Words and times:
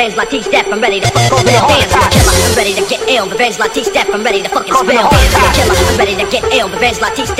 revenge 0.00 0.16
like 0.16 0.30
T-Step, 0.30 0.66
I'm 0.72 0.80
ready 0.80 0.98
to 0.98 1.06
fuck 1.08 1.30
over 1.30 1.50
your 1.50 1.60
dance 1.68 1.92
a 1.92 2.00
killer. 2.08 2.32
I'm 2.32 2.56
ready 2.56 2.72
to 2.72 2.80
get 2.88 3.06
ill, 3.06 3.28
revenge 3.28 3.58
like 3.58 3.74
T-Step, 3.74 4.08
I'm 4.08 4.24
ready 4.24 4.42
to 4.42 4.48
fucking 4.48 4.72
spill. 4.72 4.88
I'm 4.88 5.12
a 5.12 5.52
killer, 5.52 5.76
I'm 5.76 5.98
ready 5.98 6.16
to 6.16 6.24
get 6.30 6.42
ill, 6.54 6.70
revenge 6.70 7.00
like 7.00 7.14
T-Step. 7.16 7.39